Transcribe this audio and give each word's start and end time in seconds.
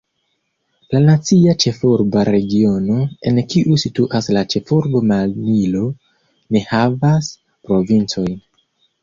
La 0.93 1.01
Nacia 1.01 1.51
Ĉefurba 1.63 2.23
Regiono, 2.29 2.95
en 3.33 3.37
kiu 3.51 3.77
situas 3.83 4.31
la 4.39 4.43
ĉefurbo 4.55 5.03
Manilo, 5.11 5.85
ne 6.57 6.65
havas 6.73 7.31
provincojn. 7.71 8.37